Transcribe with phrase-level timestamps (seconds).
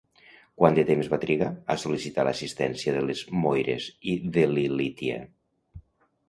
[0.59, 5.21] Quant de temps va trigar a sol·licitar l'assistència de les Moires i d'Ilitia?